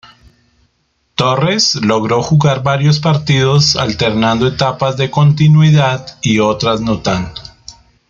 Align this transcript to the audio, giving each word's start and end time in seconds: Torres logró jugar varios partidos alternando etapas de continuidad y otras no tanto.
Torres 1.13 1.75
logró 1.75 2.23
jugar 2.23 2.63
varios 2.63 2.99
partidos 2.99 3.75
alternando 3.75 4.47
etapas 4.47 4.97
de 4.97 5.11
continuidad 5.11 6.17
y 6.23 6.39
otras 6.39 6.81
no 6.81 7.03
tanto. 7.03 7.39